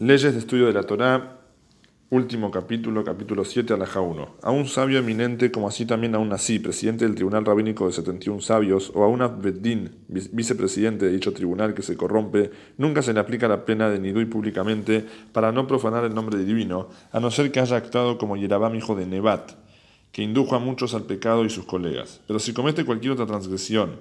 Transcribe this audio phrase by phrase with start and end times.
[0.00, 1.42] Leyes de estudio de la Torá,
[2.08, 4.36] último capítulo, capítulo 7, alaja 1.
[4.40, 7.92] A un sabio eminente, como así también a un nací, presidente del tribunal rabínico de
[7.92, 13.12] 71 sabios, o a un abedín, vicepresidente de dicho tribunal que se corrompe, nunca se
[13.12, 15.04] le aplica la pena de nidui públicamente
[15.34, 18.94] para no profanar el nombre divino, a no ser que haya actuado como Yerabam, hijo
[18.94, 19.52] de Nebat,
[20.12, 22.22] que indujo a muchos al pecado y sus colegas.
[22.26, 24.00] Pero si comete cualquier otra transgresión,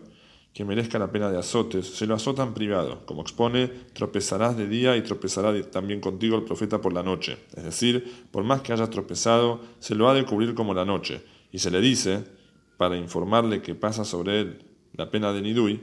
[0.54, 3.05] que merezca la pena de azotes, se lo azotan privado.
[3.05, 7.38] Como expone, tropezarás de día y tropezará también contigo el profeta por la noche.
[7.55, 11.23] Es decir, por más que hayas tropezado, se lo ha de cubrir como la noche.
[11.52, 12.23] Y se le dice,
[12.77, 15.80] para informarle que pasa sobre él la pena de Nidui,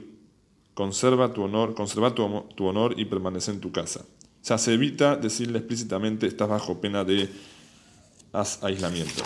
[0.73, 4.01] conserva tu honor, conserva tu, tu honor y permanece en tu casa.
[4.01, 7.29] O sea, se evita decirle explícitamente, estás bajo pena de
[8.61, 9.23] aislamiento.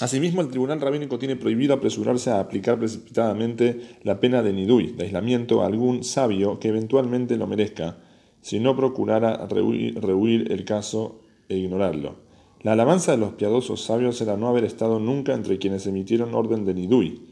[0.00, 5.04] Asimismo, el tribunal rabínico tiene prohibido apresurarse a aplicar precipitadamente la pena de nidui, de
[5.04, 7.98] aislamiento, a algún sabio que eventualmente lo merezca,
[8.40, 12.16] si no procurara rehuir, el caso e ignorarlo.
[12.62, 16.64] La alabanza de los piadosos sabios era no haber estado nunca entre quienes emitieron orden
[16.64, 17.28] de nidui,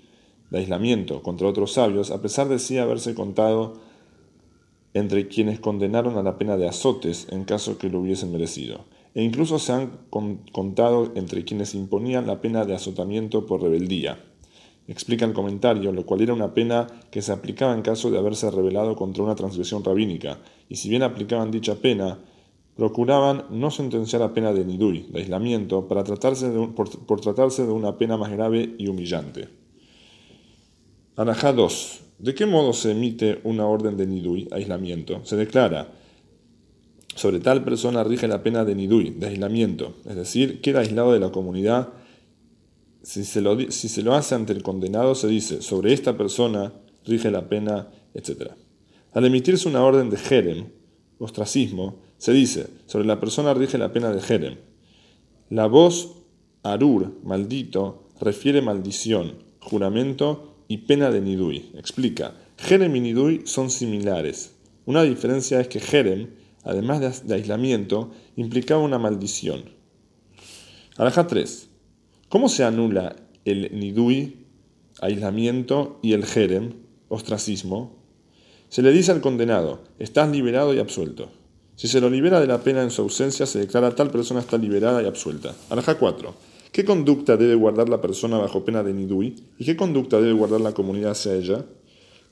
[0.50, 3.74] de aislamiento, contra otros sabios, a pesar de sí haberse contado
[4.94, 9.22] entre quienes condenaron a la pena de azotes en caso que lo hubiesen merecido e
[9.22, 14.24] incluso se han contado entre quienes imponían la pena de azotamiento por rebeldía.
[14.88, 18.50] Explica el comentario, lo cual era una pena que se aplicaba en caso de haberse
[18.50, 20.38] rebelado contra una transgresión rabínica,
[20.68, 22.18] y si bien aplicaban dicha pena,
[22.76, 27.98] procuraban no sentenciar a pena de nidui, de aislamiento, para tratarse por, tratarse de una
[27.98, 29.48] pena más grave y humillante.
[31.16, 32.00] Arajá 2.
[32.18, 35.24] ¿De qué modo se emite una orden de nidui, aislamiento?
[35.24, 35.92] Se declara,
[37.22, 41.20] sobre tal persona rige la pena de nidui, de aislamiento, es decir, queda aislado de
[41.20, 41.90] la comunidad.
[43.04, 46.72] Si se, lo, si se lo hace ante el condenado, se dice, sobre esta persona
[47.06, 48.50] rige la pena, etc.
[49.12, 50.66] Al emitirse una orden de jerem,
[51.18, 54.56] ostracismo, se dice, sobre la persona rige la pena de jerem.
[55.48, 56.16] La voz
[56.64, 61.70] arur, maldito, refiere maldición, juramento y pena de nidui.
[61.78, 64.56] Explica, jerem y nidui son similares.
[64.86, 69.64] Una diferencia es que jerem además de, aislamiento, implicaba una maldición.
[70.96, 71.68] Alaja 3.
[72.28, 74.46] ¿Cómo se anula el nidui,
[75.00, 76.74] aislamiento, y el jerem,
[77.08, 77.96] ostracismo?
[78.68, 81.30] Se le dice al condenado, estás liberado y absuelto.
[81.76, 84.56] Si se lo libera de la pena en su ausencia, se declara tal persona está
[84.56, 85.54] liberada y absuelta.
[85.68, 86.34] Alaja 4.
[86.72, 89.36] ¿Qué conducta debe guardar la persona bajo pena de nidui?
[89.58, 91.66] ¿Y qué conducta debe guardar la comunidad hacia ella?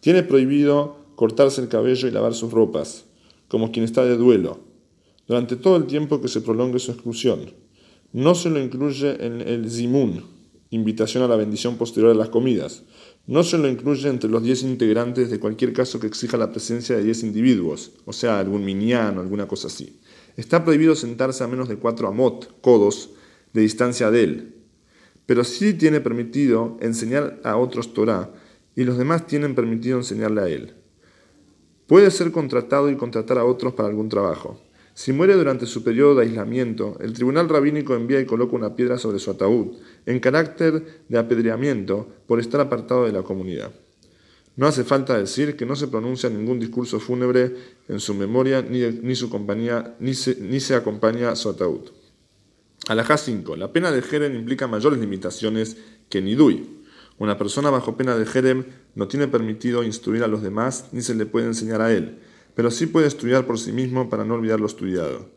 [0.00, 3.04] Tiene prohibido cortarse el cabello y lavar sus ropas,
[3.50, 4.60] como quien está de duelo,
[5.26, 7.52] durante todo el tiempo que se prolongue su exclusión.
[8.12, 10.24] No se lo incluye en el zimun,
[10.70, 12.84] invitación a la bendición posterior a las comidas.
[13.26, 16.96] No se lo incluye entre los diez integrantes de cualquier caso que exija la presencia
[16.96, 19.98] de diez individuos, o sea, algún miniano, o alguna cosa así.
[20.36, 23.10] Está prohibido sentarse a menos de cuatro amot, codos,
[23.52, 24.54] de distancia de él.
[25.26, 28.32] Pero sí tiene permitido enseñar a otros Torah
[28.76, 30.74] y los demás tienen permitido enseñarle a él.
[31.90, 34.60] Puede ser contratado y contratar a otros para algún trabajo.
[34.94, 38.96] Si muere durante su periodo de aislamiento, el tribunal rabínico envía y coloca una piedra
[38.96, 39.72] sobre su ataúd,
[40.06, 43.72] en carácter de apedreamiento por estar apartado de la comunidad.
[44.54, 47.56] No hace falta decir que no se pronuncia ningún discurso fúnebre
[47.88, 51.90] en su memoria ni, su compañía, ni, se, acompaña su ataúd.
[52.86, 53.56] Alajá 5.
[53.56, 55.76] La pena de Jeren implica mayores limitaciones
[56.08, 56.79] que Nidui.
[57.20, 58.64] Una persona bajo pena de Jerem
[58.94, 62.18] no tiene permitido instruir a los demás ni se le puede enseñar a él,
[62.54, 65.28] pero sí puede estudiar por sí mismo para no olvidar lo estudiado.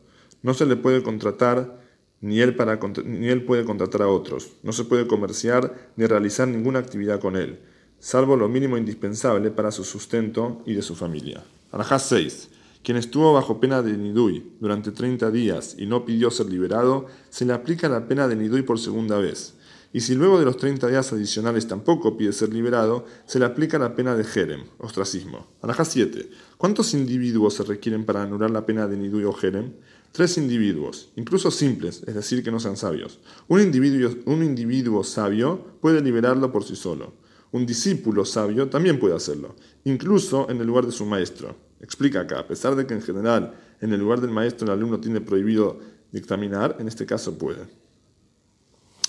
[0.43, 1.81] No se le puede contratar,
[2.21, 4.53] ni él, para, ni él puede contratar a otros.
[4.63, 7.59] No se puede comerciar ni realizar ninguna actividad con él,
[7.99, 11.43] salvo lo mínimo indispensable para su sustento y de su familia.
[11.73, 12.47] Arajá 6.
[12.81, 17.43] Quien estuvo bajo pena de Nidui durante 30 días y no pidió ser liberado, se
[17.43, 19.55] le aplica la pena de Nidui por segunda vez
[19.93, 23.77] y si luego de los 30 días adicionales tampoco pide ser liberado, se le aplica
[23.77, 25.45] la pena de Jerem, ostracismo.
[25.61, 26.31] Alaja 7.
[26.57, 29.73] ¿Cuántos individuos se requieren para anular la pena de Nidui o Jerem?
[30.11, 33.19] Tres individuos, incluso simples, es decir, que no sean sabios.
[33.47, 37.13] Un individuo, un individuo sabio puede liberarlo por sí solo.
[37.51, 41.55] Un discípulo sabio también puede hacerlo, incluso en el lugar de su maestro.
[41.79, 44.99] Explica acá, a pesar de que en general en el lugar del maestro el alumno
[44.99, 45.79] tiene prohibido
[46.11, 47.82] dictaminar, en este caso puede.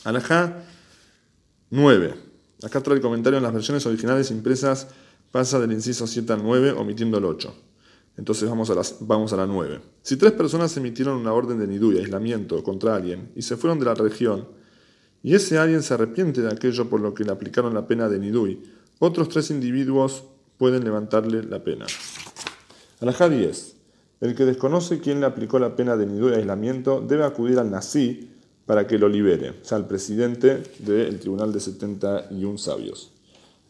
[0.04, 0.62] Alajá
[1.70, 2.14] 9.
[2.62, 4.88] Acá trae el comentario en las versiones originales impresas,
[5.30, 7.54] pasa del inciso 7 al 9, omitiendo el 8.
[8.16, 9.80] Entonces vamos a, las, vamos a la 9.
[10.02, 13.78] Si tres personas emitieron una orden de nidú y aislamiento contra alguien y se fueron
[13.80, 14.46] de la región,
[15.22, 18.18] y ese alguien se arrepiente de aquello por lo que le aplicaron la pena de
[18.18, 18.62] nidui,
[18.98, 20.24] otros tres individuos
[20.58, 21.86] pueden levantarle la pena.
[23.00, 23.76] Alajá 10.
[24.20, 27.70] El que desconoce quién le aplicó la pena de nidú y aislamiento debe acudir al
[27.70, 28.30] nací
[28.66, 33.12] para que lo libere, o sea, al presidente del tribunal de 71 sabios.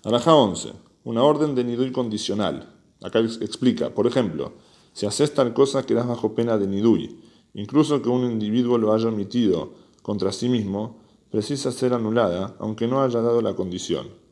[0.04, 0.72] Alaja 11.
[1.04, 2.72] Una orden de nidui condicional.
[3.02, 4.52] Acá explica, por ejemplo,
[4.92, 7.20] si haces tal cosa quedas bajo pena de nidui.
[7.54, 11.00] Incluso que un individuo lo haya omitido contra sí mismo,
[11.30, 14.23] precisa ser anulada, aunque no haya dado la condición.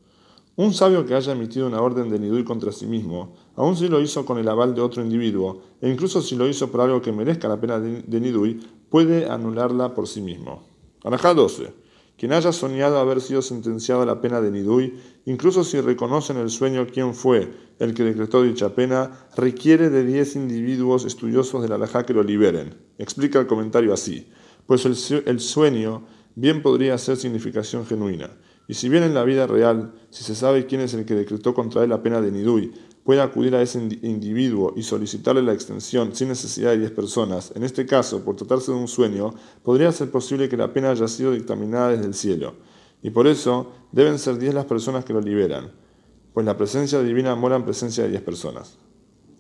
[0.56, 4.00] Un sabio que haya emitido una orden de nidui contra sí mismo, aun si lo
[4.00, 7.12] hizo con el aval de otro individuo, e incluso si lo hizo por algo que
[7.12, 8.60] merezca la pena de nidui,
[8.90, 10.62] puede anularla por sí mismo.
[11.04, 11.82] Anajá 12.
[12.22, 14.94] Quien haya soñado haber sido sentenciado a la pena de Nidui,
[15.24, 17.50] incluso si reconoce en el sueño quién fue
[17.80, 22.22] el que decretó dicha pena, requiere de 10 individuos estudiosos de la alajá que lo
[22.22, 22.76] liberen.
[22.98, 24.28] Explica el comentario así,
[24.66, 26.04] pues el, sueño
[26.36, 28.30] bien podría ser significación genuina.
[28.68, 31.54] Y si bien en la vida real, si se sabe quién es el que decretó
[31.54, 32.72] contra él la pena de Nidui,
[33.04, 37.64] puede acudir a ese individuo y solicitarle la extensión sin necesidad de 10 personas, en
[37.64, 41.32] este caso, por tratarse de un sueño, podría ser posible que la pena haya sido
[41.32, 42.54] dictaminada desde el cielo.
[43.02, 45.72] Y por eso deben ser 10 las personas que lo liberan,
[46.32, 48.78] pues la presencia divina mora en presencia de 10 personas.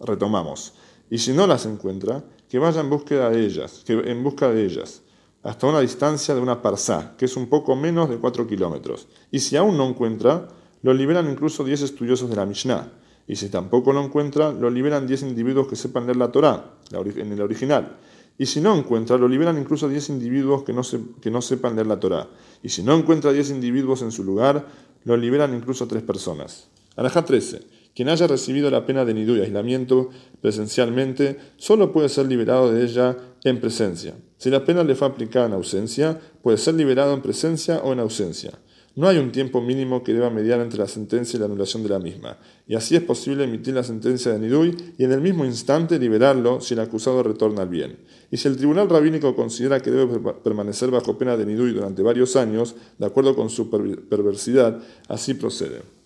[0.00, 0.74] Retomamos.
[1.08, 4.64] Y si no las encuentra, que vaya en búsqueda de ellas, que en busca de
[4.64, 5.02] ellas,
[5.42, 9.08] hasta una distancia de una parsá, que es un poco menos de 4 kilómetros.
[9.30, 10.48] Y si aún no encuentra,
[10.82, 12.92] lo liberan incluso 10 estudiosos de la Mishnah
[13.26, 17.32] y si tampoco lo encuentra, lo liberan 10 individuos que sepan leer la Torá, en
[17.32, 17.96] el original.
[18.36, 20.82] Y si no encuentra, lo liberan incluso 10 individuos que no,
[21.20, 22.28] que no sepan leer la Torá.
[22.62, 24.66] Y si no encuentra 10 individuos en su lugar,
[25.04, 26.68] lo liberan incluso 3 personas.
[26.96, 27.62] Alajá 13.
[27.94, 30.10] Quien haya recibido la pena de nidú y aislamiento
[30.40, 34.14] presencialmente, solo puede ser liberado de ella en presencia.
[34.38, 38.00] Si la pena le fue aplicada en ausencia, puede ser liberado en presencia o en
[38.00, 38.52] ausencia.
[38.94, 41.88] No hay un tiempo mínimo que deba mediar entre la sentencia y la anulación de
[41.88, 45.46] la misma, y así es posible emitir la sentencia de Nidui y en el mismo
[45.46, 47.96] instante liberarlo si el acusado retorna al bien.
[48.30, 52.36] Y si el tribunal rabínico considera que debe permanecer bajo pena de Nidui durante varios
[52.36, 56.01] años, de acuerdo con su perversidad, así procede.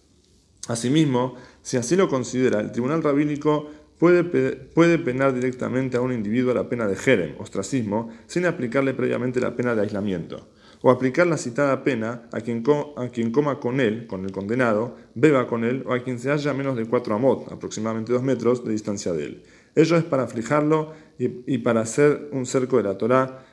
[0.68, 6.54] Asimismo, si así lo considera, el tribunal rabínico puede, puede penar directamente a un individuo
[6.54, 10.48] la pena de jerem, ostracismo, sin aplicarle previamente la pena de aislamiento
[10.82, 12.62] o aplicar la citada pena a quien,
[12.96, 16.30] a quien coma con él, con el condenado, beba con él, o a quien se
[16.30, 19.42] haya a menos de cuatro amot, aproximadamente dos metros, de distancia de él.
[19.74, 23.44] Ello es para aflijarlo y, para hacer un cerco de la Torá,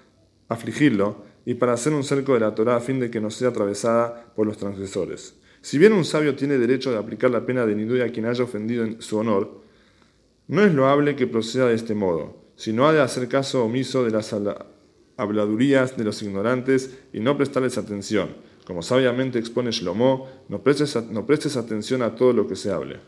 [0.47, 3.49] afligirlo, y para hacer un cerco de la Torá a fin de que no sea
[3.49, 5.35] atravesada por los transgresores.
[5.63, 8.43] Si bien un sabio tiene derecho de aplicar la pena de nidui a quien haya
[8.43, 9.61] ofendido en su honor,
[10.49, 14.11] no es loable que proceda de este modo, sino ha de hacer caso omiso de
[14.11, 14.35] las
[15.15, 18.35] habladurías de los ignorantes y no prestarles atención.
[18.65, 22.99] Como sabiamente expone Shlomo, no prestes, no prestes atención a todo lo que se hable.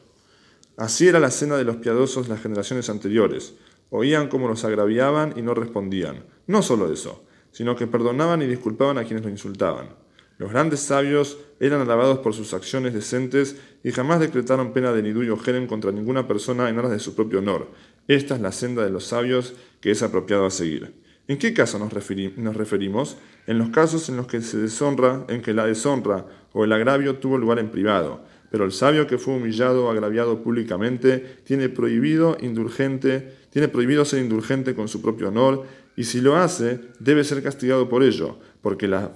[0.78, 3.56] Así era la cena de los piadosos las generaciones anteriores.
[3.90, 6.24] Oían cómo los agraviaban y no respondían.
[6.48, 7.22] No solo eso,
[7.52, 10.05] sino que perdonaban y disculpaban a quienes lo insultaban.
[10.37, 15.31] Los grandes sabios eran alabados por sus acciones decentes y jamás decretaron pena de nidú
[15.33, 17.69] o jerem contra ninguna persona en aras de su propio honor.
[18.07, 20.93] Esta es la senda de los sabios que es apropiado a seguir.
[21.27, 23.17] ¿En qué caso nos, referimos?
[23.47, 27.15] En los casos en los que se deshonra, en que la deshonra o el agravio
[27.15, 28.21] tuvo lugar en privado,
[28.51, 34.21] pero el sabio que fue humillado o agraviado públicamente tiene prohibido, indulgente, tiene prohibido ser
[34.21, 35.65] indulgente con su propio honor,
[35.95, 39.14] y si lo hace, debe ser castigado por ello, porque la,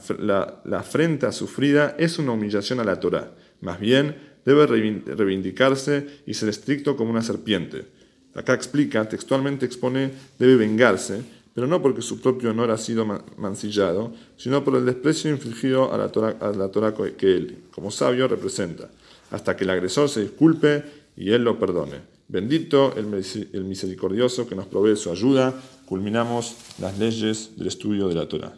[0.72, 3.34] afrenta sufrida es una humillación a la Torah.
[3.62, 7.86] Más bien, debe reivindicarse y ser estricto como una serpiente.
[8.34, 11.22] Acá explica, textualmente expone, debe vengarse,
[11.54, 13.06] pero no porque su propio honor ha sido
[13.38, 18.90] mancillado, sino por el desprecio infligido a la Torah, que él, como sabio, representa,
[19.32, 20.84] hasta que el agresor se disculpe
[21.20, 21.98] y él lo perdone.
[22.30, 25.54] Bendito el misericordioso que nos provee su ayuda.
[25.86, 28.54] Culminamos las leyes del estudio de la Torah.